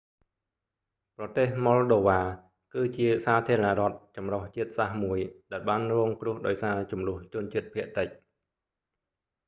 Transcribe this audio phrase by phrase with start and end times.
[1.17, 5.19] ប្រទេស ម៉ុលដូវ៉ា moldova គឺ ជាសាធារណរដ្ឋចម្រុះជាតិសាសន៍មួយ
[5.51, 8.09] ដែលបានរងគ្រោះដោយសារជម្លោះជនជាតិភាគតិច